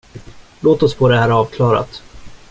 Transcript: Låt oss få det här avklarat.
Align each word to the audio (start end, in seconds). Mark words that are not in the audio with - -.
Låt 0.59 0.83
oss 0.83 0.95
få 0.95 1.07
det 1.07 1.17
här 1.19 1.29
avklarat. 1.29 2.01